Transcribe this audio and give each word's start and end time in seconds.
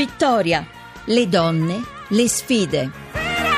Vittoria, 0.00 0.66
le 1.04 1.28
donne, 1.28 1.84
le 2.08 2.26
sfide. 2.26 2.90
Hey! 3.12 3.50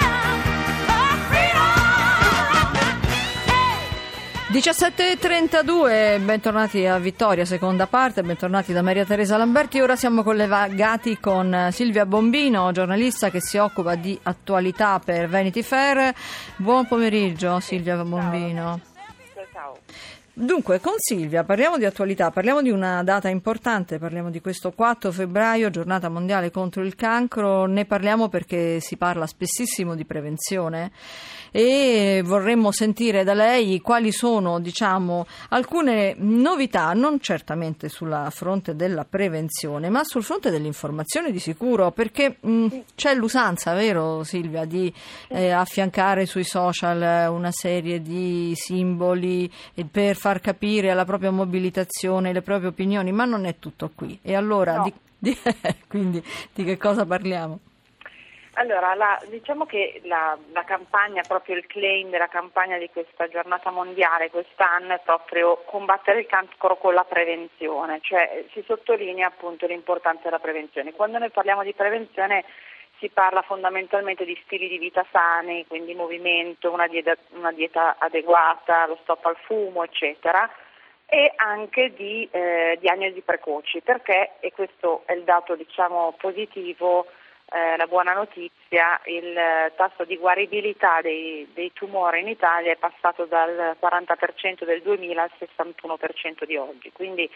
17.32, 4.51 6.21
bentornati 6.25 6.85
a 6.85 6.99
Vittoria, 6.99 7.45
seconda 7.45 7.87
parte, 7.87 8.25
bentornati 8.25 8.73
da 8.73 8.83
Maria 8.83 9.05
Teresa 9.05 9.37
Lamberti. 9.37 9.79
Ora 9.79 9.95
siamo 9.95 10.25
collegati 10.25 11.21
con 11.21 11.69
Silvia 11.71 12.07
Bombino, 12.07 12.73
giornalista 12.73 13.31
che 13.31 13.41
si 13.41 13.59
occupa 13.59 13.95
di 13.95 14.19
attualità 14.25 14.99
per 14.99 15.29
Vanity 15.29 15.63
Fair. 15.63 16.13
Buon 16.57 16.89
pomeriggio 16.89 17.61
Silvia 17.61 18.03
Bombino. 18.03 18.92
Dunque, 20.35 20.81
con 20.81 20.95
Silvia 20.97 21.45
parliamo 21.45 21.77
di 21.77 21.85
attualità, 21.85 22.31
parliamo 22.31 22.63
di 22.63 22.71
una 22.71 23.03
data 23.03 23.29
importante, 23.29 23.99
parliamo 23.99 24.31
di 24.31 24.41
questo 24.41 24.71
4 24.71 25.13
febbraio, 25.13 25.69
giornata 25.69 26.09
mondiale 26.09 26.51
contro 26.51 26.83
il 26.83 26.95
cancro, 26.95 27.67
ne 27.67 27.85
parliamo 27.85 28.31
perché 28.31 28.81
si 28.81 28.97
parla 28.97 29.27
spessissimo 29.27 29.95
di 29.95 30.07
prevenzione 30.07 30.91
e 31.51 32.23
vorremmo 32.25 32.73
sentire 32.73 33.25
da 33.25 33.35
lei 33.35 33.79
quali 33.83 34.11
sono, 34.11 34.59
diciamo, 34.59 35.27
alcune 35.51 36.15
novità, 36.17 36.95
non 36.95 37.21
certamente 37.21 37.91
sulla 37.91 38.31
fronte 38.31 38.75
della 38.75 39.05
prevenzione, 39.05 39.91
ma 39.91 40.03
sul 40.03 40.25
fronte 40.25 40.49
dell'informazione 40.49 41.31
di 41.31 41.39
sicuro, 41.41 41.91
perché 41.91 42.39
mh, 42.41 42.67
c'è 42.95 43.15
l'usanza, 43.15 43.75
vero 43.75 44.25
Silvia, 44.25 44.65
di 44.65 44.91
eh, 45.29 45.51
affiancare 45.51 46.25
sui 46.25 46.45
social 46.45 47.31
una 47.31 47.53
serie 47.53 48.01
di 48.01 48.55
simboli 48.57 49.53
per 49.91 50.21
far 50.23 50.41
capire 50.41 50.93
alla 50.93 51.05
propria 51.05 51.33
mobilitazione 51.33 52.33
le 52.33 52.43
proprie 52.43 52.69
opinioni, 52.69 53.11
ma 53.11 53.25
non 53.25 53.45
è 53.45 53.59
tutto 53.59 53.91
qui. 53.93 54.21
E 54.23 54.37
allora, 54.37 54.77
no. 54.77 54.85
di, 54.85 54.95
di, 55.19 55.37
quindi, 55.89 56.23
di 56.55 56.63
che 56.63 56.77
cosa 56.77 57.05
parliamo? 57.05 57.59
Allora, 58.55 58.95
la, 58.95 59.21
diciamo 59.29 59.67
che 59.67 60.01
la, 60.05 60.39
la, 60.53 60.63
campagna, 60.63 61.23
proprio 61.27 61.57
il 61.57 61.67
claim 61.67 62.11
della 62.11 62.29
campagna 62.29 62.79
di 62.79 62.89
questa 62.93 63.27
giornata 63.27 63.73
mondiale 63.73 64.31
quest'anno 64.31 64.95
è 64.95 65.01
proprio 65.05 65.65
combattere 65.67 66.21
il 66.21 66.27
cancro 66.27 66.77
con 66.77 66.95
la 66.95 67.03
prevenzione, 67.03 67.99
cioè 68.03 68.45
si 68.53 68.63
sottolinea 68.65 69.27
appunto 69.27 69.67
l'importanza 69.67 70.23
della 70.25 70.39
prevenzione. 70.39 70.93
Quando 70.93 71.19
noi 71.19 71.31
parliamo 71.31 71.65
di 71.65 71.73
prevenzione 71.73 72.45
si 73.03 73.09
parla 73.09 73.43
fondamentalmente 73.43 74.25
di 74.25 74.41
stili 74.45 74.69
di 74.69 74.79
vita 74.79 75.05
sani, 75.11 75.67
quindi 75.67 75.93
movimento, 75.93 76.71
una 76.71 76.87
dieta, 76.87 77.17
una 77.31 77.51
dieta 77.51 77.97
adeguata, 77.99 78.87
lo 78.87 78.97
stop 79.03 79.27
al 79.27 79.37
fumo, 79.43 79.83
eccetera, 79.83 80.49
e 81.07 81.33
anche 81.35 81.93
di 81.95 82.29
eh, 82.31 82.79
diagnosi 82.81 83.21
precoci, 83.23 83.81
perché, 83.81 84.35
e 84.39 84.53
questo 84.53 85.03
è 85.07 85.15
il 85.15 85.25
dato 85.25 85.57
diciamo, 85.57 86.15
positivo, 86.17 87.07
eh, 87.51 87.77
la 87.77 87.89
buona 87.89 88.13
notizia, 88.13 89.01
il 89.07 89.73
tasso 89.75 90.05
di 90.05 90.17
guaribilità 90.17 91.01
dei, 91.03 91.51
dei, 91.53 91.73
tumori 91.73 92.21
in 92.21 92.29
Italia 92.29 92.71
è 92.71 92.77
passato 92.77 93.25
dal 93.25 93.77
40% 93.83 94.65
del 94.65 94.81
2000 94.81 95.23
al 95.23 95.31
61% 95.41 96.45
di 96.45 96.57
oggi, 96.57 96.93
quindi 96.93 97.29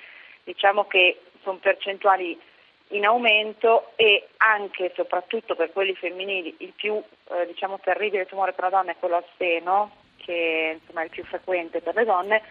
diciamo 0.44 0.86
che 0.86 1.22
sono 1.42 1.58
percentuali 1.58 2.40
in 2.88 3.04
aumento 3.04 3.92
e 3.96 4.28
anche 4.36 4.86
e 4.86 4.92
soprattutto 4.94 5.56
per 5.56 5.72
quelli 5.72 5.94
femminili 5.94 6.54
il 6.58 6.72
più 6.74 6.94
eh, 6.94 7.46
diciamo, 7.46 7.80
terribile 7.80 8.26
tumore 8.26 8.52
per 8.52 8.64
la 8.64 8.70
donna 8.70 8.92
è 8.92 8.96
quello 8.98 9.16
al 9.16 9.24
seno, 9.36 9.90
che 10.16 10.78
insomma, 10.80 11.00
è 11.00 11.04
il 11.04 11.10
più 11.10 11.24
frequente 11.24 11.80
per 11.80 11.94
le 11.94 12.04
donne, 12.04 12.42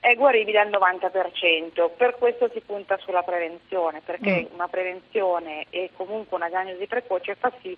è 0.00 0.14
guaribile 0.14 0.60
al 0.60 0.70
90%. 0.70 1.90
Per 1.96 2.16
questo 2.16 2.50
si 2.52 2.60
punta 2.60 2.96
sulla 2.98 3.22
prevenzione, 3.22 4.02
perché 4.04 4.48
mm. 4.50 4.54
una 4.54 4.68
prevenzione 4.68 5.66
e 5.70 5.90
comunque 5.96 6.36
una 6.36 6.48
diagnosi 6.48 6.86
precoce 6.86 7.34
fa 7.36 7.52
sì 7.62 7.76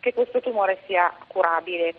che 0.00 0.14
questo 0.14 0.40
tumore 0.40 0.82
sia 0.86 1.12
curabile. 1.26 1.94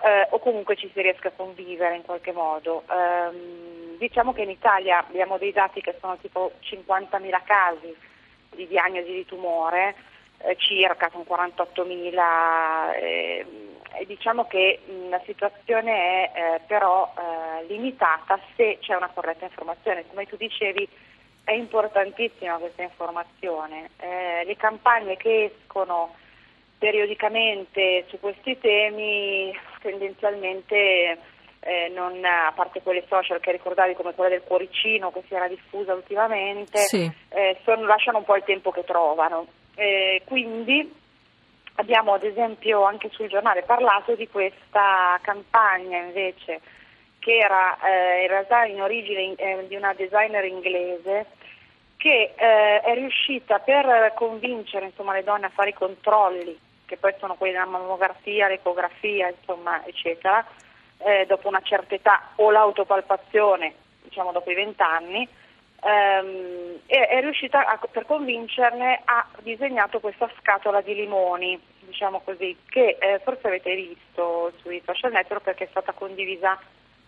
Eh, 0.00 0.28
o 0.30 0.38
comunque 0.38 0.76
ci 0.76 0.88
si 0.94 1.02
riesca 1.02 1.26
a 1.26 1.32
convivere 1.32 1.96
in 1.96 2.02
qualche 2.02 2.30
modo. 2.30 2.84
Um, 2.88 3.96
diciamo 3.98 4.32
che 4.32 4.42
in 4.42 4.50
Italia 4.50 4.98
abbiamo 4.98 5.38
dei 5.38 5.50
dati 5.50 5.80
che 5.80 5.96
sono 6.00 6.16
tipo 6.18 6.52
50.000 6.62 7.42
casi 7.44 7.96
di 8.54 8.66
diagnosi 8.66 9.12
di 9.12 9.26
tumore, 9.26 9.94
eh, 10.38 10.56
circa 10.56 11.10
sono 11.10 11.24
48.000 11.28 12.94
eh, 12.94 13.46
e 13.92 14.06
diciamo 14.06 14.46
che 14.46 14.80
mh, 14.84 15.08
la 15.08 15.20
situazione 15.24 16.30
è 16.30 16.32
eh, 16.34 16.60
però 16.66 17.12
eh, 17.16 17.64
limitata 17.66 18.38
se 18.54 18.78
c'è 18.80 18.94
una 18.94 19.10
corretta 19.12 19.44
informazione. 19.44 20.04
Come 20.08 20.26
tu 20.26 20.36
dicevi 20.36 20.88
è 21.44 21.52
importantissima 21.52 22.56
questa 22.58 22.82
informazione. 22.82 23.90
Eh, 23.98 24.44
le 24.44 24.56
campagne 24.56 25.16
che 25.16 25.52
escono 25.56 26.14
periodicamente 26.78 28.04
su 28.08 28.20
questi 28.20 28.58
temi 28.58 29.56
tendenzialmente 29.80 31.18
eh, 31.68 31.90
non, 31.94 32.24
a 32.24 32.50
parte 32.54 32.80
quelle 32.80 33.04
social 33.08 33.40
che 33.40 33.52
ricordavi 33.52 33.94
come 33.94 34.14
quella 34.14 34.30
del 34.30 34.42
cuoricino 34.42 35.12
che 35.12 35.22
si 35.28 35.34
era 35.34 35.46
diffusa 35.46 35.92
ultimamente, 35.92 36.78
sì. 36.78 37.10
eh, 37.28 37.58
sono, 37.62 37.84
lasciano 37.84 38.18
un 38.18 38.24
po' 38.24 38.36
il 38.36 38.44
tempo 38.44 38.70
che 38.70 38.84
trovano. 38.84 39.46
Eh, 39.74 40.22
quindi 40.24 40.90
abbiamo 41.74 42.14
ad 42.14 42.24
esempio 42.24 42.84
anche 42.84 43.10
sul 43.10 43.28
giornale 43.28 43.62
parlato 43.62 44.14
di 44.14 44.26
questa 44.28 45.18
campagna 45.22 45.98
invece 45.98 46.60
che 47.18 47.36
era 47.36 47.78
eh, 47.80 48.22
in 48.22 48.28
realtà 48.28 48.64
in 48.64 48.80
origine 48.80 49.34
eh, 49.34 49.66
di 49.68 49.76
una 49.76 49.92
designer 49.92 50.44
inglese 50.44 51.26
che 51.98 52.32
eh, 52.34 52.80
è 52.80 52.94
riuscita 52.94 53.58
per 53.58 54.12
convincere 54.14 54.86
insomma, 54.86 55.12
le 55.12 55.24
donne 55.24 55.46
a 55.46 55.50
fare 55.50 55.70
i 55.70 55.74
controlli, 55.74 56.58
che 56.86 56.96
poi 56.96 57.12
sono 57.18 57.34
quelli 57.34 57.52
della 57.52 57.66
mammografia, 57.66 58.48
l'ecografia, 58.48 59.28
insomma, 59.28 59.84
eccetera, 59.84 60.46
eh, 60.98 61.26
dopo 61.26 61.48
una 61.48 61.60
certa 61.62 61.94
età 61.94 62.30
o 62.36 62.50
l'autopalpazione, 62.50 63.74
diciamo 64.02 64.32
dopo 64.32 64.50
i 64.50 64.54
vent'anni, 64.54 65.28
ehm, 65.82 66.80
è, 66.86 67.08
è, 67.08 67.20
riuscita 67.20 67.66
a, 67.66 67.78
per 67.90 68.06
convincerne 68.06 69.00
ha 69.04 69.26
disegnato 69.40 70.00
questa 70.00 70.30
scatola 70.38 70.80
di 70.80 70.94
limoni, 70.94 71.60
diciamo 71.80 72.20
così, 72.20 72.56
che 72.68 72.96
eh, 73.00 73.20
forse 73.24 73.46
avete 73.46 73.74
visto 73.74 74.52
sui 74.60 74.82
social 74.84 75.12
network 75.12 75.44
perché 75.44 75.64
è 75.64 75.68
stata 75.70 75.92
condivisa 75.92 76.58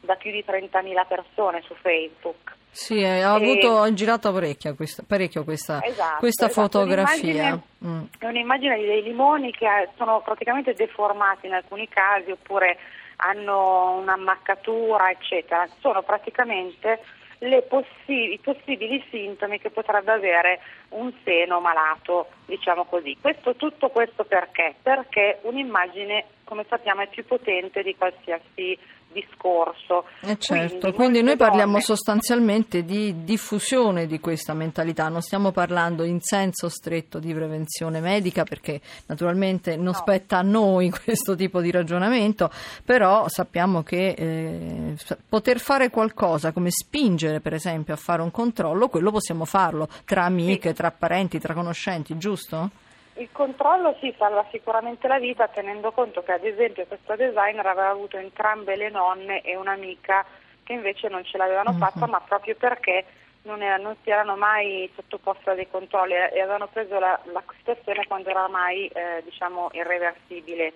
da 0.00 0.14
più 0.16 0.30
di 0.30 0.44
30.000 0.46 1.06
persone 1.06 1.62
su 1.62 1.74
Facebook. 1.80 2.58
Sì, 2.72 3.00
eh, 3.00 3.20
ha 3.22 3.34
avuto, 3.34 3.84
e... 3.84 3.94
girato 3.94 4.32
parecchio 4.32 4.74
questa, 4.76 5.02
parecchio 5.06 5.42
questa, 5.42 5.80
esatto, 5.82 6.18
questa 6.18 6.46
esatto. 6.46 6.62
fotografia. 6.62 7.32
È 7.32 7.50
un'immagine, 7.50 7.62
mm. 7.84 8.02
è 8.18 8.26
un'immagine 8.26 8.78
di 8.78 8.86
dei 8.86 9.02
limoni 9.02 9.50
che 9.50 9.66
sono 9.96 10.20
praticamente 10.20 10.72
deformati 10.74 11.46
in 11.46 11.54
alcuni 11.54 11.88
casi 11.88 12.30
oppure 12.30 12.78
hanno 13.16 13.98
un'ammaccatura, 13.98 15.10
eccetera, 15.10 15.68
sono 15.80 16.02
praticamente 16.02 17.00
possi- 17.68 18.32
i 18.32 18.38
possibili 18.42 19.02
sintomi 19.10 19.58
che 19.58 19.70
potrebbe 19.70 20.12
avere 20.12 20.60
un 20.90 21.12
seno 21.24 21.60
malato, 21.60 22.28
diciamo 22.46 22.84
così. 22.84 23.16
Questo, 23.20 23.56
tutto 23.56 23.88
questo 23.88 24.24
perché? 24.24 24.74
Perché 24.82 25.38
un'immagine, 25.42 26.24
come 26.44 26.64
sappiamo, 26.68 27.00
è 27.02 27.08
più 27.08 27.24
potente 27.24 27.82
di 27.82 27.96
qualsiasi 27.96 28.78
discorso. 29.12 30.04
Eh 30.20 30.38
certo, 30.38 30.78
quindi, 30.78 30.96
quindi 30.96 31.22
noi 31.22 31.36
parliamo 31.36 31.72
donne... 31.72 31.84
sostanzialmente 31.84 32.84
di 32.84 33.24
diffusione 33.24 34.06
di 34.06 34.20
questa 34.20 34.54
mentalità, 34.54 35.08
non 35.08 35.22
stiamo 35.22 35.50
parlando 35.50 36.04
in 36.04 36.20
senso 36.20 36.68
stretto 36.68 37.18
di 37.18 37.32
prevenzione 37.32 38.00
medica 38.00 38.44
perché 38.44 38.80
naturalmente 39.06 39.76
non 39.76 39.86
no. 39.86 39.92
spetta 39.92 40.38
a 40.38 40.42
noi 40.42 40.90
questo 41.04 41.34
tipo 41.34 41.60
di 41.60 41.70
ragionamento, 41.70 42.50
però 42.84 43.28
sappiamo 43.28 43.82
che 43.82 44.14
eh, 44.16 44.96
poter 45.28 45.58
fare 45.58 45.90
qualcosa 45.90 46.52
come 46.52 46.70
spingere 46.70 47.40
per 47.40 47.54
esempio 47.54 47.94
a 47.94 47.98
fare 47.98 48.22
un 48.22 48.30
controllo, 48.30 48.88
quello 48.88 49.10
possiamo 49.10 49.44
farlo 49.44 49.88
tra 50.04 50.24
amiche, 50.24 50.70
sì. 50.70 50.74
tra 50.74 50.90
parenti, 50.90 51.38
tra 51.38 51.54
conoscenti, 51.54 52.16
giusto? 52.16 52.88
Il 53.20 53.28
controllo 53.32 53.94
sì 54.00 54.14
salva 54.16 54.46
sicuramente 54.50 55.06
la 55.06 55.18
vita 55.18 55.46
tenendo 55.46 55.92
conto 55.92 56.22
che 56.22 56.32
ad 56.32 56.44
esempio 56.44 56.86
questo 56.86 57.16
designer 57.16 57.66
aveva 57.66 57.90
avuto 57.90 58.16
entrambe 58.16 58.76
le 58.76 58.88
nonne 58.88 59.42
e 59.42 59.56
un'amica 59.56 60.24
che 60.62 60.72
invece 60.72 61.08
non 61.08 61.22
ce 61.22 61.36
l'avevano 61.36 61.72
uh-huh. 61.72 61.76
fatta 61.76 62.06
ma 62.06 62.18
proprio 62.20 62.56
perché 62.56 63.04
non, 63.42 63.60
era, 63.60 63.76
non, 63.76 63.94
si 64.02 64.08
erano 64.08 64.36
mai 64.36 64.90
sottoposte 64.94 65.50
a 65.50 65.54
dei 65.54 65.68
controlli 65.68 66.14
e 66.14 66.40
avevano 66.40 66.68
preso 66.68 66.98
la, 66.98 67.20
la 67.24 67.42
situazione 67.58 68.06
quando 68.06 68.30
era 68.30 68.48
mai 68.48 68.86
eh, 68.86 69.20
diciamo, 69.22 69.68
irreversibile. 69.72 70.72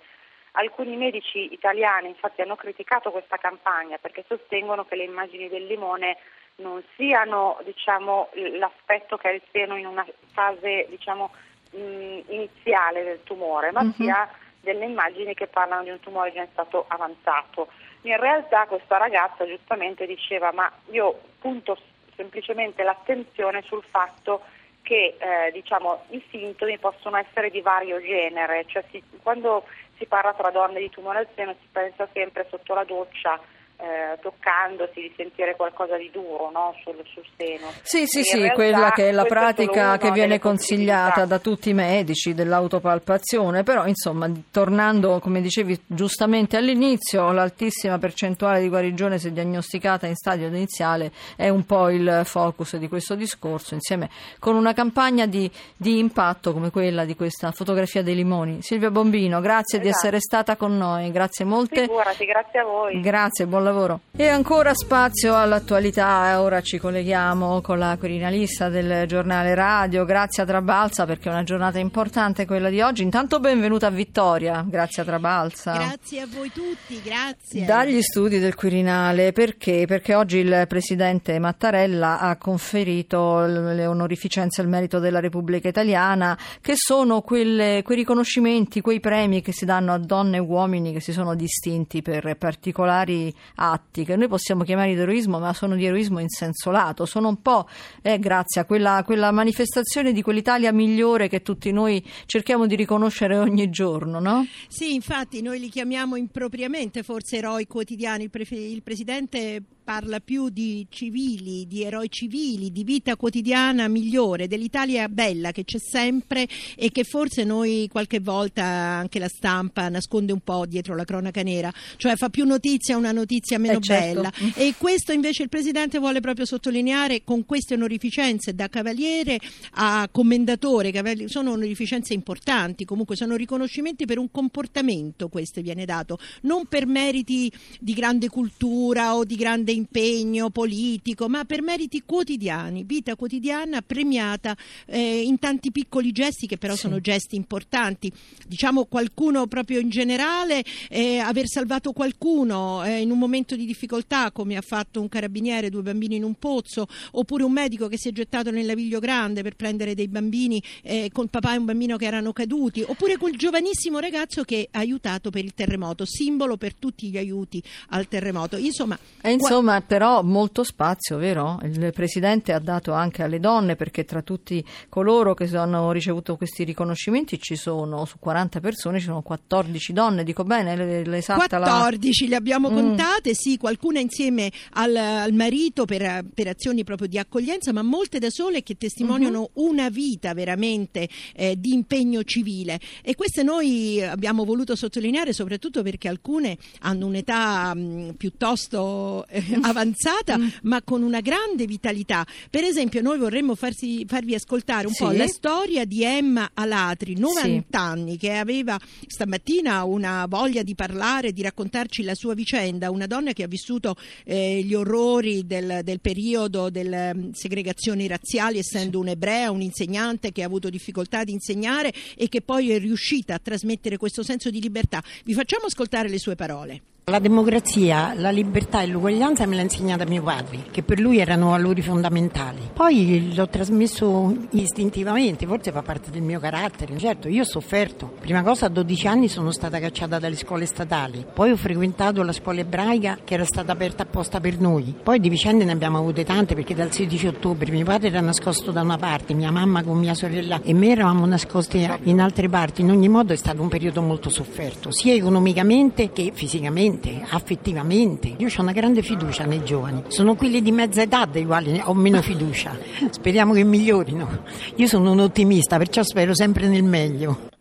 Alcuni 0.51 0.95
medici 0.97 1.51
italiani 1.51 2.09
infatti 2.09 2.41
hanno 2.41 2.55
criticato 2.55 3.09
questa 3.09 3.37
campagna 3.37 3.97
perché 3.97 4.23
sostengono 4.27 4.85
che 4.85 4.95
le 4.95 5.05
immagini 5.05 5.49
del 5.49 5.65
limone 5.65 6.17
non 6.57 6.81
siano 6.95 7.57
diciamo, 7.63 8.29
l'aspetto 8.33 9.17
che 9.17 9.29
è 9.31 9.33
il 9.33 9.41
seno 9.51 9.77
in 9.77 9.87
una 9.87 10.05
fase 10.31 10.85
diciamo, 10.89 11.31
mh, 11.75 12.23
iniziale 12.27 13.03
del 13.03 13.23
tumore, 13.23 13.71
ma 13.71 13.81
uh-huh. 13.81 13.93
sia 13.93 14.29
delle 14.61 14.85
immagini 14.85 15.33
che 15.33 15.47
parlano 15.47 15.83
di 15.83 15.89
un 15.91 15.99
tumore 15.99 16.33
già 16.33 16.41
in 16.41 16.49
stato 16.51 16.85
avanzato. 16.87 17.67
In 18.01 18.17
realtà 18.17 18.65
questa 18.65 18.97
ragazza 18.97 19.45
giustamente 19.45 20.05
diceva 20.05 20.51
ma 20.51 20.71
io 20.91 21.19
punto 21.39 21.77
semplicemente 22.15 22.83
l'attenzione 22.83 23.61
sul 23.63 23.83
fatto 23.89 24.41
che 24.81 25.17
eh, 25.17 25.51
diciamo, 25.51 26.03
i 26.09 26.23
sintomi 26.29 26.77
possono 26.77 27.17
essere 27.17 27.49
di 27.49 27.61
vario 27.61 27.99
genere, 27.99 28.65
cioè 28.67 28.83
si, 28.91 29.01
quando 29.23 29.65
si 29.97 30.05
parla 30.05 30.33
tra 30.33 30.51
donne 30.51 30.79
di 30.79 30.89
tumore 30.89 31.19
al 31.19 31.27
seno 31.33 31.55
si 31.59 31.67
pensa 31.71 32.07
sempre 32.13 32.45
sotto 32.49 32.73
la 32.73 32.83
doccia 32.83 33.39
eh, 33.77 34.17
toccandosi 34.21 35.01
di 35.01 35.13
sentire 35.17 35.55
qualcosa 35.55 35.97
di 35.97 36.09
duro 36.11 36.49
no? 36.51 36.73
sul, 36.81 36.95
sul, 37.13 37.25
seno. 37.35 37.67
Sì, 37.81 38.05
sì, 38.07 38.23
sì, 38.23 38.49
quella 38.53 38.91
che 38.91 39.09
è 39.09 39.11
la 39.11 39.25
pratica 39.25 39.97
che 39.97 40.11
viene 40.11 40.39
consigliata 40.39 41.25
da 41.25 41.39
tutti 41.39 41.69
i 41.69 41.73
medici 41.73 42.33
dell'autopalpazione, 42.33 43.63
però 43.63 43.85
insomma, 43.85 44.31
tornando 44.49 45.19
come 45.19 45.41
dicevi 45.41 45.77
giustamente 45.87 46.55
all'inizio, 46.55 47.31
l'altissima 47.31 47.97
percentuale 47.97 48.61
di 48.61 48.69
guarigione 48.69 49.17
se 49.17 49.33
diagnosticata 49.33 50.07
in 50.07 50.15
stadio 50.15 50.47
iniziale 50.47 51.11
è 51.35 51.49
un 51.49 51.65
po' 51.65 51.89
il 51.89 52.21
focus 52.23 52.77
di 52.77 52.87
questo 52.87 53.15
discorso, 53.15 53.73
insieme 53.73 54.09
con 54.39 54.55
una 54.55 54.73
campagna 54.73 55.25
di, 55.25 55.51
di 55.75 55.97
impatto 55.97 56.53
come 56.53 56.71
quella 56.71 57.03
di 57.03 57.15
questa 57.15 57.51
fotografia 57.51 58.01
dei 58.01 58.15
limoni. 58.15 58.61
Silvia 58.61 58.89
Bombino, 58.89 59.41
grazie 59.41 59.79
esatto. 59.79 59.83
di 59.83 59.89
essere 59.89 60.19
stata 60.19 60.55
con 60.55 60.77
noi, 60.77 61.11
grazie 61.11 61.43
molte. 61.43 61.81
Figurati, 61.81 62.25
grazie 62.25 62.59
a 62.59 62.63
voi. 62.63 62.99
Grazie, 63.01 63.45
buon 63.45 63.64
lavoro. 63.65 63.99
E 64.15 64.27
ancora 64.27 64.73
spazio 64.73 65.35
all'attualità, 65.35 66.39
ora 66.41 66.61
ci 66.61 66.77
colleghiamo 66.77 67.59
con 67.59 67.77
la 67.77 67.97
Quirinalista 67.99 68.69
del 68.69 69.07
giornale 69.07 69.53
radio, 69.53 70.05
grazie 70.05 70.43
a 70.43 70.45
Trabalza 70.45 71.05
perché 71.05 71.27
è 71.27 71.31
una 71.33 71.43
giornata 71.43 71.79
importante 71.79 72.45
quella 72.45 72.69
di 72.69 72.79
oggi. 72.79 73.03
Intanto 73.03 73.41
benvenuta 73.41 73.87
a 73.87 73.89
Vittoria, 73.89 74.63
grazie 74.65 75.01
a 75.01 75.05
Trabalza. 75.05 75.73
Grazie 75.73 76.21
a 76.21 76.27
voi 76.33 76.49
tutti, 76.51 77.01
grazie. 77.03 77.65
Dagli 77.65 78.01
studi 78.01 78.39
del 78.39 78.55
Quirinale, 78.55 79.33
perché? 79.33 79.85
Perché 79.85 80.15
oggi 80.15 80.37
il 80.37 80.65
Presidente 80.67 81.37
Mattarella 81.39 82.19
ha 82.19 82.37
conferito 82.37 83.45
le 83.45 83.85
onorificenze 83.85 84.61
al 84.61 84.69
merito 84.69 84.99
della 84.99 85.19
Repubblica 85.19 85.67
Italiana, 85.67 86.37
che 86.61 86.73
sono 86.75 87.21
quelle, 87.21 87.81
quei 87.83 87.97
riconoscimenti, 87.97 88.79
quei 88.79 89.01
premi 89.01 89.41
che 89.41 89.51
si 89.51 89.65
danno 89.65 89.93
a 89.93 89.97
donne 89.97 90.37
e 90.37 90.39
uomini 90.39 90.93
che 90.93 91.01
si 91.01 91.11
sono 91.11 91.35
distinti 91.35 92.01
per 92.01 92.37
particolari 92.37 93.33
atti 93.55 94.05
che 94.05 94.15
noi 94.15 94.27
possiamo 94.27 94.63
chiamare 94.63 94.93
di 94.93 94.99
eroismo, 94.99 95.39
ma 95.39 95.53
sono 95.53 95.75
di 95.75 95.85
eroismo 95.85 96.19
in 96.19 96.29
senso 96.29 96.71
lato, 96.71 97.05
sono 97.05 97.29
un 97.29 97.41
po' 97.41 97.67
eh, 98.01 98.19
grazie 98.19 98.61
a 98.61 98.65
quella, 98.65 99.03
quella, 99.05 99.31
manifestazione 99.31 100.13
di 100.13 100.21
quell'Italia 100.21 100.71
migliore 100.71 101.27
che 101.27 101.41
tutti 101.41 101.71
noi 101.71 102.03
cerchiamo 102.25 102.67
di 102.67 102.75
riconoscere 102.75 103.37
ogni 103.37 103.69
giorno, 103.69 104.19
no? 104.19 104.45
Sì, 104.67 104.93
infatti 104.93 105.41
noi 105.41 105.59
li 105.59 105.69
chiamiamo 105.69 106.15
impropriamente 106.15 107.03
forse 107.03 107.37
eroi 107.37 107.67
quotidiani, 107.67 108.23
il, 108.23 108.29
pre- 108.29 108.45
il 108.49 108.83
Presidente 108.83 109.61
parla 109.85 110.19
più 110.19 110.49
di 110.49 110.87
civili, 110.89 111.67
di 111.67 111.83
eroi 111.83 112.09
civili, 112.09 112.71
di 112.71 112.83
vita 112.83 113.15
quotidiana 113.15 113.87
migliore, 113.87 114.47
dell'Italia 114.47 115.07
bella 115.07 115.51
che 115.51 115.63
c'è 115.63 115.77
sempre 115.77 116.47
e 116.75 116.89
che 116.89 117.03
forse 117.03 117.43
noi 117.43 117.87
qualche 117.91 118.19
volta 118.19 118.63
anche 118.63 119.19
la 119.19 119.27
stampa 119.27 119.87
nasconde 119.87 120.33
un 120.33 120.39
po' 120.39 120.65
dietro 120.65 120.95
la 120.95 121.05
cronaca 121.05 121.43
nera, 121.43 121.71
cioè 121.97 122.15
fa 122.15 122.29
più 122.29 122.45
notizia 122.45 122.97
una 122.97 123.11
notizia 123.11 123.59
meno 123.59 123.77
eh 123.77 123.81
certo. 123.81 124.21
bella. 124.21 124.33
E 124.55 124.73
questo 124.75 125.13
invece 125.13 125.43
il 125.43 125.49
Presidente 125.49 125.99
vuole 125.99 126.19
proprio 126.19 126.45
sottolineare 126.45 127.23
con 127.23 127.45
queste 127.45 127.75
onorificenze 127.75 128.55
da 128.55 128.67
cavaliere 128.69 129.39
a 129.73 130.09
commendatore, 130.11 130.91
sono 131.27 131.51
onorificenze 131.51 132.15
importanti, 132.15 132.85
comunque 132.85 133.15
sono 133.15 133.35
riconoscimenti 133.35 134.05
per 134.05 134.17
un 134.17 134.31
comportamento 134.31 135.29
questo 135.29 135.61
viene 135.61 135.85
dato, 135.85 136.17
non 136.41 136.65
per 136.65 136.87
meriti 136.87 137.51
di 137.79 137.93
grande 137.93 138.29
cultura 138.29 139.15
o 139.15 139.23
di 139.23 139.35
grande 139.35 139.73
impegno 139.75 140.49
politico, 140.49 141.27
ma 141.29 141.45
per 141.45 141.61
meriti 141.61 142.03
quotidiani, 142.05 142.83
vita 142.83 143.15
quotidiana 143.15 143.81
premiata 143.81 144.55
eh, 144.85 145.21
in 145.21 145.39
tanti 145.39 145.71
piccoli 145.71 146.11
gesti 146.11 146.47
che 146.47 146.57
però 146.57 146.73
sì. 146.73 146.81
sono 146.81 146.99
gesti 146.99 147.35
importanti. 147.35 148.11
Diciamo 148.47 148.85
qualcuno 148.85 149.47
proprio 149.47 149.79
in 149.79 149.89
generale, 149.89 150.63
eh, 150.89 151.19
aver 151.19 151.47
salvato 151.47 151.91
qualcuno 151.91 152.83
eh, 152.83 153.01
in 153.01 153.11
un 153.11 153.17
momento 153.17 153.55
di 153.55 153.65
difficoltà, 153.65 154.31
come 154.31 154.55
ha 154.55 154.61
fatto 154.61 155.01
un 155.01 155.09
carabiniere, 155.09 155.69
due 155.69 155.81
bambini 155.81 156.15
in 156.15 156.23
un 156.23 156.35
pozzo, 156.35 156.87
oppure 157.11 157.43
un 157.43 157.51
medico 157.51 157.87
che 157.87 157.97
si 157.97 158.09
è 158.09 158.11
gettato 158.11 158.51
nel 158.51 158.65
Naviglio 158.65 158.99
Grande 158.99 159.41
per 159.41 159.55
prendere 159.55 159.93
dei 159.95 160.07
bambini 160.07 160.61
eh, 160.83 161.09
col 161.11 161.29
papà 161.29 161.53
e 161.53 161.57
un 161.57 161.65
bambino 161.65 161.97
che 161.97 162.05
erano 162.05 162.33
caduti, 162.33 162.83
oppure 162.85 163.17
quel 163.17 163.35
giovanissimo 163.35 163.99
ragazzo 163.99 164.43
che 164.43 164.67
ha 164.71 164.79
aiutato 164.79 165.29
per 165.29 165.43
il 165.43 165.53
terremoto, 165.53 166.05
simbolo 166.05 166.57
per 166.57 166.73
tutti 166.75 167.09
gli 167.09 167.17
aiuti 167.17 167.61
al 167.89 168.07
terremoto. 168.07 168.57
Insomma, 168.57 168.97
insomma 169.23 169.64
Insomma, 169.65 169.81
però 169.81 170.21
molto 170.21 170.63
spazio, 170.63 171.17
vero? 171.17 171.59
Il 171.63 171.91
Presidente 171.91 172.53
ha 172.53 172.59
dato 172.59 172.93
anche 172.93 173.23
alle 173.23 173.39
donne, 173.39 173.75
perché 173.75 174.05
tra 174.05 174.21
tutti 174.21 174.63
coloro 174.89 175.33
che 175.33 175.45
hanno 175.57 175.91
ricevuto 175.91 176.37
questi 176.37 176.63
riconoscimenti 176.63 177.39
ci 177.39 177.55
sono, 177.55 178.05
su 178.05 178.19
40 178.19 178.59
persone, 178.59 178.99
ci 178.99 179.05
sono 179.05 179.23
14 179.23 179.91
donne, 179.91 180.23
dico 180.23 180.43
bene 180.43 181.03
l'esatta 181.03 181.57
14 181.57 182.23
la... 182.23 182.29
le 182.29 182.35
abbiamo 182.35 182.69
mm. 182.69 182.73
contate, 182.75 183.33
sì, 183.33 183.57
qualcuna 183.57 183.99
insieme 183.99 184.51
al, 184.73 184.95
al 184.95 185.33
marito 185.33 185.85
per, 185.85 186.23
per, 186.31 186.47
azioni 186.47 186.83
proprio 186.83 187.07
di 187.07 187.17
accoglienza, 187.17 187.73
ma 187.73 187.81
molte 187.81 188.19
da 188.19 188.29
sole 188.29 188.61
che 188.61 188.77
testimoniano 188.77 189.49
mm-hmm. 189.57 189.67
una 189.67 189.89
vita 189.89 190.35
veramente 190.35 191.09
eh, 191.33 191.59
di 191.59 191.73
impegno 191.73 192.23
civile. 192.23 192.79
E 193.01 193.15
queste 193.15 193.41
noi 193.41 193.99
abbiamo 194.03 194.45
voluto 194.45 194.75
sottolineare 194.75 195.33
soprattutto 195.33 195.81
perché 195.81 196.07
alcune 196.07 196.55
hanno 196.81 197.07
un'età 197.07 197.73
mh, 197.73 197.79
mm, 197.79 198.09
piuttosto 198.11 199.25
eh, 199.27 199.54
avanzata 199.63 200.37
mm. 200.37 200.47
ma 200.63 200.81
con 200.81 201.01
una 201.01 201.21
grande 201.21 201.65
vitalità. 201.65 202.25
Per 202.49 202.63
esempio 202.63 203.01
noi 203.01 203.17
vorremmo 203.17 203.55
farsi, 203.55 204.05
farvi 204.07 204.35
ascoltare 204.35 204.87
un 204.87 204.93
sì. 204.93 205.03
po' 205.03 205.11
la 205.11 205.27
storia 205.27 205.85
di 205.85 206.03
Emma 206.03 206.51
Alatri, 206.53 207.17
90 207.17 207.47
sì. 207.47 207.65
anni, 207.71 208.17
che 208.17 208.33
aveva 208.33 208.79
stamattina 209.07 209.83
una 209.83 210.25
voglia 210.27 210.63
di 210.63 210.75
parlare, 210.75 211.31
di 211.31 211.41
raccontarci 211.41 212.03
la 212.03 212.15
sua 212.15 212.33
vicenda, 212.33 212.91
una 212.91 213.07
donna 213.07 213.33
che 213.33 213.43
ha 213.43 213.47
vissuto 213.47 213.95
eh, 214.23 214.61
gli 214.63 214.73
orrori 214.73 215.45
del, 215.45 215.81
del 215.83 215.99
periodo 215.99 216.69
delle 216.69 217.13
mm, 217.13 217.31
segregazioni 217.31 218.07
razziali 218.07 218.59
essendo 218.59 218.99
un'ebrea, 218.99 219.51
un 219.51 219.61
insegnante 219.61 220.31
che 220.31 220.43
ha 220.43 220.45
avuto 220.45 220.69
difficoltà 220.69 221.23
di 221.23 221.31
insegnare 221.31 221.93
e 222.15 222.29
che 222.29 222.41
poi 222.41 222.71
è 222.71 222.79
riuscita 222.79 223.35
a 223.35 223.39
trasmettere 223.39 223.97
questo 223.97 224.23
senso 224.23 224.49
di 224.49 224.61
libertà. 224.61 225.03
Vi 225.23 225.33
facciamo 225.33 225.65
ascoltare 225.65 226.09
le 226.09 226.19
sue 226.19 226.35
parole. 226.35 226.81
La 227.07 227.19
democrazia, 227.19 228.15
la 228.15 228.31
libertà 228.31 228.81
e 228.81 228.87
l'uguaglianza 228.87 229.45
me 229.45 229.55
l'ha 229.55 229.61
insegnata 229.61 230.05
mio 230.05 230.23
padre, 230.23 230.63
che 230.71 230.81
per 230.81 230.99
lui 230.99 231.19
erano 231.19 231.49
valori 231.49 231.83
fondamentali. 231.83 232.71
Poi 232.73 233.31
l'ho 233.35 233.47
trasmesso 233.47 234.35
istintivamente, 234.49 235.45
forse 235.45 235.71
fa 235.71 235.83
parte 235.83 236.09
del 236.09 236.23
mio 236.23 236.39
carattere. 236.39 236.97
Certo, 236.97 237.27
io 237.27 237.43
ho 237.43 237.45
sofferto. 237.45 238.11
Prima 238.19 238.41
cosa 238.41 238.65
a 238.65 238.69
12 238.69 239.05
anni 239.05 239.27
sono 239.27 239.51
stata 239.51 239.79
cacciata 239.79 240.17
dalle 240.17 240.35
scuole 240.35 240.65
statali, 240.65 241.23
poi 241.31 241.51
ho 241.51 241.55
frequentato 241.55 242.23
la 242.23 242.31
scuola 242.31 242.61
ebraica 242.61 243.19
che 243.23 243.35
era 243.35 243.45
stata 243.45 243.71
aperta 243.71 244.01
apposta 244.01 244.39
per 244.39 244.59
noi. 244.59 244.95
Poi 245.03 245.19
di 245.19 245.29
vicende 245.29 245.63
ne 245.63 245.73
abbiamo 245.73 245.99
avute 245.99 246.23
tante 246.23 246.55
perché 246.55 246.73
dal 246.73 246.91
16 246.91 247.27
ottobre 247.27 247.69
mio 247.69 247.85
padre 247.85 248.07
era 248.07 248.21
nascosto 248.21 248.71
da 248.71 248.81
una 248.81 248.97
parte, 248.97 249.35
mia 249.35 249.51
mamma 249.51 249.83
con 249.83 249.99
mia 249.99 250.15
sorella 250.15 250.59
e 250.63 250.73
me 250.73 250.89
eravamo 250.89 251.27
nascosti 251.27 251.87
in 252.05 252.19
altre 252.19 252.49
parti. 252.49 252.81
In 252.81 252.89
ogni 252.89 253.09
modo 253.09 253.31
è 253.31 253.37
stato 253.37 253.61
un 253.61 253.67
periodo 253.67 254.01
molto 254.01 254.31
sofferto, 254.31 254.89
sia 254.89 255.13
economicamente 255.13 256.11
che 256.11 256.31
fisicamente 256.33 256.93
emotivamente, 256.95 257.25
affettivamente. 257.29 258.33
Io 258.37 258.47
ho 258.47 258.61
una 258.61 258.71
grande 258.71 259.01
fiducia 259.01 259.45
nei 259.45 259.63
giovani. 259.63 260.03
Sono 260.07 260.35
quelli 260.35 260.61
di 260.61 260.71
mezza 260.71 261.01
età 261.01 261.25
dei 261.25 261.45
quali 261.45 261.81
ho 261.83 261.93
meno 261.93 262.21
fiducia. 262.21 262.77
Speriamo 263.09 263.53
che 263.53 263.63
migliorino. 263.63 264.43
Io 264.75 264.87
sono 264.87 265.11
un 265.11 265.19
ottimista, 265.19 265.77
perciò 265.77 266.03
spero 266.03 266.33
sempre 266.33 266.67
nel 266.67 266.83
meglio. 266.83 267.53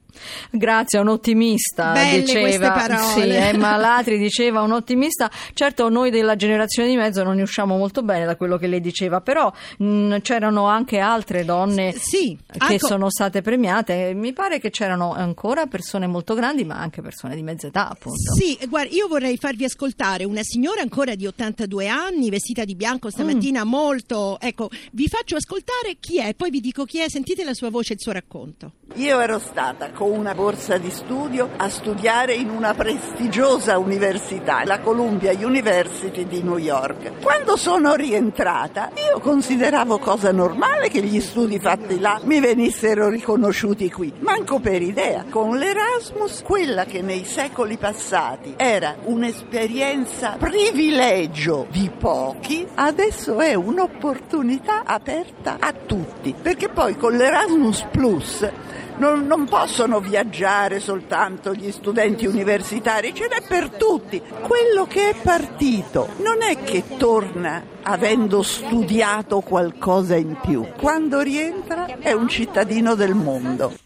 Grazie, 0.50 0.98
un 0.98 1.08
ottimista, 1.08 1.92
Belle 1.92 2.22
diceva. 2.22 2.98
Sì, 3.14 3.28
Emma 3.28 3.76
Latri 3.76 4.18
diceva 4.18 4.62
un 4.62 4.72
ottimista. 4.72 5.30
Certo, 5.52 5.88
noi 5.88 6.10
della 6.10 6.36
generazione 6.36 6.88
di 6.88 6.96
mezzo 6.96 7.22
non 7.22 7.36
ne 7.36 7.42
usciamo 7.42 7.76
molto 7.76 8.02
bene 8.02 8.24
da 8.24 8.36
quello 8.36 8.56
che 8.56 8.66
lei 8.66 8.80
diceva, 8.80 9.20
però 9.20 9.52
mh, 9.78 10.18
c'erano 10.18 10.66
anche 10.66 10.98
altre 10.98 11.44
donne 11.44 11.92
sì, 11.96 12.38
che 12.46 12.74
ecco. 12.74 12.86
sono 12.86 13.10
state 13.10 13.42
premiate. 13.42 14.12
Mi 14.14 14.32
pare 14.32 14.58
che 14.58 14.70
c'erano 14.70 15.12
ancora 15.12 15.66
persone 15.66 16.06
molto 16.06 16.34
grandi, 16.34 16.64
ma 16.64 16.76
anche 16.76 17.02
persone 17.02 17.34
di 17.34 17.42
mezza 17.42 17.66
età, 17.66 17.88
appunto. 17.88 18.34
Sì, 18.34 18.58
guarda, 18.68 18.94
io 18.94 19.08
vorrei 19.08 19.36
farvi 19.36 19.64
ascoltare 19.64 20.24
una 20.24 20.42
signora 20.42 20.80
ancora 20.80 21.14
di 21.14 21.26
82 21.26 21.88
anni, 21.88 22.30
vestita 22.30 22.64
di 22.64 22.74
bianco 22.74 23.10
stamattina, 23.10 23.64
mm. 23.64 23.68
molto. 23.68 24.38
Ecco, 24.40 24.68
vi 24.92 25.08
faccio 25.08 25.36
ascoltare 25.36 25.96
chi 26.00 26.18
è, 26.18 26.34
poi 26.34 26.50
vi 26.50 26.60
dico 26.60 26.84
chi 26.84 27.00
è, 27.00 27.08
sentite 27.08 27.44
la 27.44 27.54
sua 27.54 27.70
voce 27.70 27.92
e 27.92 27.96
il 27.96 28.00
suo 28.00 28.12
racconto. 28.12 28.72
Io 28.96 29.20
ero 29.20 29.38
stata 29.38 29.90
con 29.90 30.13
una 30.14 30.34
borsa 30.34 30.78
di 30.78 30.90
studio 30.90 31.50
a 31.56 31.68
studiare 31.68 32.34
in 32.34 32.48
una 32.48 32.72
prestigiosa 32.72 33.78
università, 33.78 34.64
la 34.64 34.80
Columbia 34.80 35.32
University 35.32 36.26
di 36.26 36.42
New 36.42 36.56
York. 36.56 37.20
Quando 37.20 37.56
sono 37.56 37.94
rientrata, 37.94 38.90
io 38.94 39.18
consideravo 39.18 39.98
cosa 39.98 40.30
normale 40.30 40.88
che 40.88 41.02
gli 41.02 41.20
studi 41.20 41.58
fatti 41.58 41.98
là 41.98 42.20
mi 42.24 42.40
venissero 42.40 43.08
riconosciuti 43.08 43.90
qui. 43.90 44.12
Manco 44.20 44.60
per 44.60 44.80
idea. 44.80 45.24
Con 45.28 45.56
l'Erasmus, 45.58 46.42
quella 46.42 46.84
che 46.84 47.02
nei 47.02 47.24
secoli 47.24 47.76
passati 47.76 48.54
era 48.56 48.96
un'esperienza 49.02 50.36
privilegio 50.38 51.66
di 51.70 51.90
pochi, 51.98 52.66
adesso 52.74 53.40
è 53.40 53.54
un'opportunità 53.54 54.84
aperta 54.84 55.56
a 55.58 55.72
tutti. 55.72 56.34
Perché 56.40 56.68
poi 56.68 56.96
con 56.96 57.16
l'Erasmus 57.16 57.86
Plus 57.90 58.48
non, 58.96 59.26
non, 59.26 59.46
possono 59.46 60.00
viaggiare 60.00 60.80
soltanto 60.80 61.54
gli 61.54 61.70
studenti 61.70 62.26
universitari, 62.26 63.14
ce 63.14 63.28
n'è 63.28 63.42
per 63.46 63.70
tutti. 63.70 64.20
Quello 64.20 64.86
che 64.86 65.10
è 65.10 65.14
partito 65.20 66.08
non 66.18 66.42
è 66.42 66.62
che 66.62 66.84
torna 66.96 67.62
avendo 67.82 68.42
studiato 68.42 69.40
qualcosa 69.40 70.16
in 70.16 70.36
più. 70.40 70.66
Quando 70.78 71.20
rientra 71.20 71.86
è 71.98 72.12
un 72.12 72.28
cittadino 72.28 72.94
del 72.94 73.14
mondo. 73.14 73.83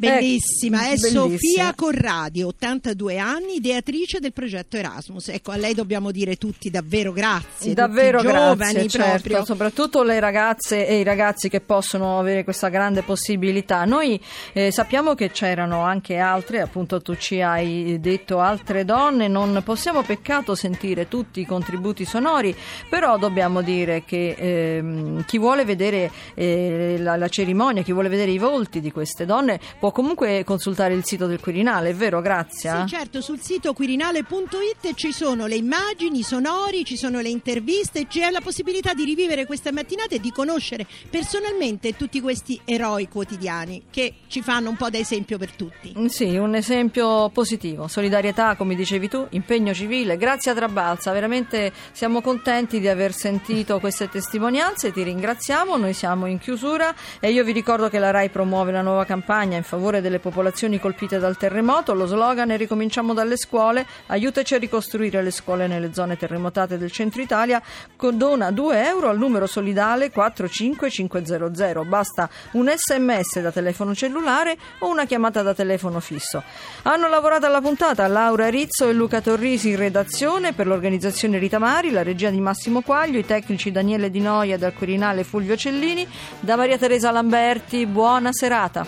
Bellissima, 0.00 0.84
è 0.84 0.96
bellissima. 0.96 1.20
Sofia 1.20 1.74
Corradi, 1.74 2.42
82 2.42 3.18
anni, 3.18 3.56
ideatrice 3.56 4.18
del 4.18 4.32
progetto 4.32 4.76
Erasmus. 4.76 5.28
Ecco, 5.28 5.50
a 5.50 5.56
lei 5.56 5.74
dobbiamo 5.74 6.10
dire 6.10 6.36
tutti 6.36 6.70
davvero 6.70 7.12
grazie. 7.12 7.74
Davvero 7.74 8.22
grazie, 8.22 8.88
certo, 8.88 9.44
soprattutto 9.44 10.02
le 10.02 10.18
ragazze 10.18 10.86
e 10.86 11.00
i 11.00 11.02
ragazzi 11.02 11.48
che 11.48 11.60
possono 11.60 12.18
avere 12.18 12.44
questa 12.44 12.68
grande 12.68 13.02
possibilità. 13.02 13.84
Noi 13.84 14.20
eh, 14.54 14.70
sappiamo 14.70 15.14
che 15.14 15.30
c'erano 15.30 15.82
anche 15.82 16.16
altre, 16.16 16.60
appunto 16.60 17.02
tu 17.02 17.16
ci 17.16 17.42
hai 17.42 17.98
detto 18.00 18.40
altre 18.40 18.84
donne, 18.84 19.28
non 19.28 19.60
possiamo 19.64 20.02
peccato 20.02 20.54
sentire 20.54 21.08
tutti 21.08 21.40
i 21.40 21.46
contributi 21.46 22.04
sonori, 22.04 22.56
però 22.88 23.18
dobbiamo 23.18 23.60
dire 23.60 24.04
che 24.04 24.34
eh, 24.36 25.24
chi 25.26 25.38
vuole 25.38 25.64
vedere 25.64 26.10
eh, 26.34 26.96
la, 26.98 27.16
la 27.16 27.28
cerimonia, 27.28 27.82
chi 27.82 27.92
vuole 27.92 28.08
vedere 28.08 28.30
i 28.30 28.38
volti 28.38 28.80
di 28.80 28.90
queste 28.90 29.26
donne 29.26 29.60
può 29.78 29.89
comunque 29.92 30.44
consultare 30.44 30.94
il 30.94 31.04
sito 31.04 31.26
del 31.26 31.40
Quirinale, 31.40 31.90
è 31.90 31.94
vero? 31.94 32.20
Grazie. 32.20 32.70
Sì, 32.80 32.86
certo, 32.86 33.20
sul 33.20 33.40
sito 33.40 33.72
quirinale.it 33.72 34.94
ci 34.94 35.12
sono 35.12 35.46
le 35.46 35.56
immagini, 35.56 36.20
i 36.20 36.22
sonori, 36.22 36.84
ci 36.84 36.96
sono 36.96 37.20
le 37.20 37.28
interviste, 37.28 38.06
c'è 38.06 38.30
la 38.30 38.40
possibilità 38.40 38.94
di 38.94 39.04
rivivere 39.04 39.46
queste 39.46 39.72
mattinate 39.72 40.16
e 40.16 40.20
di 40.20 40.30
conoscere 40.30 40.86
personalmente 41.08 41.96
tutti 41.96 42.20
questi 42.20 42.60
eroi 42.64 43.08
quotidiani 43.08 43.84
che 43.90 44.14
ci 44.28 44.42
fanno 44.42 44.70
un 44.70 44.76
po' 44.76 44.90
da 44.90 44.98
esempio 44.98 45.38
per 45.38 45.52
tutti. 45.52 45.94
Mm, 45.98 46.06
sì, 46.06 46.36
un 46.36 46.54
esempio 46.54 47.28
positivo, 47.30 47.88
solidarietà, 47.88 48.56
come 48.56 48.74
dicevi 48.74 49.08
tu, 49.08 49.26
impegno 49.30 49.74
civile. 49.74 50.16
Grazie 50.16 50.52
a 50.52 50.54
Trabalza, 50.54 51.12
veramente 51.12 51.72
siamo 51.92 52.20
contenti 52.20 52.80
di 52.80 52.88
aver 52.88 53.12
sentito 53.12 53.80
queste 53.80 54.08
testimonianze, 54.08 54.92
ti 54.92 55.02
ringraziamo, 55.02 55.76
noi 55.76 55.92
siamo 55.92 56.26
in 56.26 56.38
chiusura 56.38 56.94
e 57.18 57.30
io 57.30 57.44
vi 57.44 57.52
ricordo 57.52 57.88
che 57.88 57.98
la 57.98 58.10
RAI 58.10 58.28
promuove 58.28 58.70
una 58.70 58.82
nuova 58.82 59.04
campagna 59.04 59.56
in 59.56 59.62
favore 59.62 59.79
favore 59.80 60.02
delle 60.02 60.18
popolazioni 60.18 60.78
colpite 60.78 61.18
dal 61.18 61.38
terremoto. 61.38 61.94
Lo 61.94 62.04
slogan 62.04 62.50
è 62.50 62.58
Ricominciamo 62.58 63.14
dalle 63.14 63.38
scuole, 63.38 63.86
aiutaci 64.08 64.54
a 64.54 64.58
ricostruire 64.58 65.22
le 65.22 65.30
scuole 65.30 65.66
nelle 65.66 65.94
zone 65.94 66.18
terremotate 66.18 66.76
del 66.76 66.92
centro 66.92 67.22
Italia. 67.22 67.62
Dona 67.96 68.50
2 68.50 68.86
euro 68.86 69.08
al 69.08 69.16
numero 69.16 69.46
solidale 69.46 70.10
45500. 70.10 71.84
Basta 71.84 72.28
un 72.52 72.70
sms 72.74 73.40
da 73.40 73.50
telefono 73.50 73.94
cellulare 73.94 74.58
o 74.80 74.90
una 74.90 75.06
chiamata 75.06 75.40
da 75.40 75.54
telefono 75.54 76.00
fisso. 76.00 76.42
Hanno 76.82 77.08
lavorato 77.08 77.46
alla 77.46 77.62
puntata 77.62 78.06
Laura 78.06 78.50
Rizzo 78.50 78.86
e 78.86 78.92
Luca 78.92 79.22
Torrisi 79.22 79.70
in 79.70 79.76
redazione 79.76 80.52
per 80.52 80.66
l'organizzazione 80.66 81.38
Rita 81.38 81.58
Mari, 81.58 81.90
la 81.90 82.02
regia 82.02 82.28
di 82.28 82.40
Massimo 82.40 82.82
Quaglio, 82.82 83.18
i 83.18 83.24
tecnici 83.24 83.70
Daniele 83.70 84.10
Di 84.10 84.20
Noia 84.20 84.58
dal 84.58 84.74
Quirinale 84.74 85.24
Fulvio 85.24 85.56
Cellini, 85.56 86.06
da 86.40 86.56
Maria 86.56 86.76
Teresa 86.76 87.10
Lamberti. 87.10 87.86
Buona 87.86 88.30
serata. 88.32 88.84